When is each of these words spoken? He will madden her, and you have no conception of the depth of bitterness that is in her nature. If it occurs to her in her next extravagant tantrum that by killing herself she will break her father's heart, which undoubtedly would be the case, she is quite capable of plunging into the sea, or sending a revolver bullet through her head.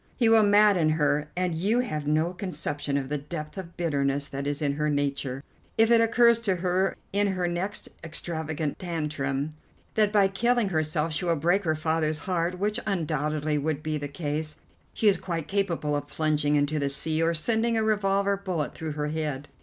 He 0.15 0.27
will 0.29 0.41
madden 0.41 0.89
her, 0.97 1.29
and 1.37 1.53
you 1.53 1.81
have 1.81 2.07
no 2.07 2.33
conception 2.33 2.97
of 2.97 3.07
the 3.09 3.19
depth 3.19 3.55
of 3.55 3.77
bitterness 3.77 4.27
that 4.29 4.47
is 4.47 4.59
in 4.59 4.73
her 4.73 4.89
nature. 4.89 5.43
If 5.77 5.91
it 5.91 6.01
occurs 6.01 6.39
to 6.41 6.55
her 6.55 6.95
in 7.13 7.27
her 7.27 7.47
next 7.47 7.87
extravagant 8.03 8.79
tantrum 8.79 9.53
that 9.93 10.11
by 10.11 10.27
killing 10.27 10.69
herself 10.69 11.13
she 11.13 11.25
will 11.25 11.35
break 11.35 11.65
her 11.65 11.75
father's 11.75 12.17
heart, 12.25 12.57
which 12.57 12.79
undoubtedly 12.87 13.59
would 13.59 13.83
be 13.83 13.99
the 13.99 14.07
case, 14.07 14.57
she 14.91 15.07
is 15.07 15.19
quite 15.19 15.47
capable 15.47 15.95
of 15.95 16.07
plunging 16.07 16.55
into 16.55 16.79
the 16.79 16.89
sea, 16.89 17.21
or 17.21 17.35
sending 17.35 17.77
a 17.77 17.83
revolver 17.83 18.35
bullet 18.35 18.73
through 18.73 18.93
her 18.93 19.09
head. 19.09 19.49